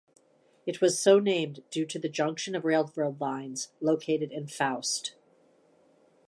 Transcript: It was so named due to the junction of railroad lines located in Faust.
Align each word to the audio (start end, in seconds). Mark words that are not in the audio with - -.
It 0.65 0.81
was 0.81 0.97
so 0.97 1.19
named 1.19 1.61
due 1.69 1.85
to 1.85 1.99
the 1.99 2.09
junction 2.09 2.55
of 2.55 2.65
railroad 2.65 3.21
lines 3.21 3.69
located 3.79 4.31
in 4.31 4.47
Faust. 4.47 5.13